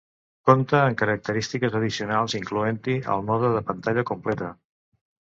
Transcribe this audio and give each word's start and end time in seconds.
Compta 0.49 0.79
amb 0.85 0.97
característiques 1.01 1.77
addicionals, 1.81 2.37
incloent-hi 2.41 2.99
el 3.19 3.25
mode 3.31 3.55
de 3.61 3.65
pantalla 3.71 4.11
completa. 4.15 4.55